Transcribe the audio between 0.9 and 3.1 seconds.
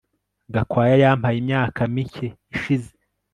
yampaye imyaka mike ishize